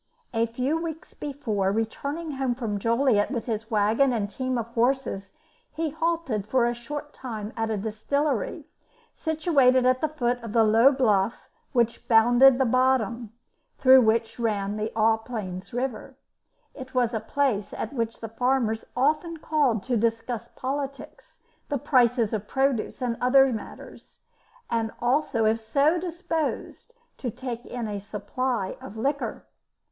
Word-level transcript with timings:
A 0.33 0.47
few 0.47 0.81
weeks 0.81 1.13
before, 1.13 1.71
returning 1.71 2.31
home 2.31 2.55
from 2.55 2.79
Joliet 2.79 3.29
with 3.29 3.45
his 3.45 3.69
waggon 3.69 4.11
and 4.13 4.31
team 4.31 4.57
of 4.57 4.65
horses, 4.69 5.35
he 5.71 5.91
halted 5.91 6.47
for 6.47 6.65
a 6.65 6.73
short 6.73 7.13
time 7.13 7.53
at 7.55 7.69
a 7.69 7.77
distillery, 7.77 8.65
situated 9.13 9.85
at 9.85 10.01
the 10.01 10.07
foot 10.07 10.41
of 10.41 10.53
the 10.53 10.63
low 10.63 10.91
bluff 10.91 11.47
which 11.71 12.07
bounded 12.07 12.57
the 12.57 12.65
bottom, 12.65 13.31
through 13.77 14.01
which 14.01 14.39
ran 14.39 14.75
the 14.75 14.91
Aux 14.95 15.17
Plaines 15.17 15.71
River. 15.71 16.15
It 16.73 16.95
was 16.95 17.13
a 17.13 17.19
place 17.19 17.71
at 17.71 17.93
which 17.93 18.21
the 18.21 18.29
farmers 18.29 18.83
often 18.97 19.37
called 19.37 19.83
to 19.83 19.97
discuss 19.97 20.47
politics, 20.55 21.37
the 21.69 21.77
prices 21.77 22.33
of 22.33 22.47
produce, 22.47 23.03
and 23.03 23.17
other 23.21 23.53
matters, 23.53 24.17
and 24.67 24.89
also, 24.99 25.45
if 25.45 25.61
so 25.61 25.99
disposed, 25.99 26.91
to 27.19 27.29
take 27.29 27.63
in 27.67 27.87
a 27.87 27.99
supply 27.99 28.75
of 28.81 28.97
liquor. 28.97 29.45